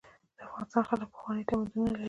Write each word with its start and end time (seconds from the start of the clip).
د 0.37 0.39
افغانستان 0.45 0.83
خلک 0.89 1.07
پخواني 1.13 1.43
تمدنونه 1.49 1.89
لري. 1.93 1.99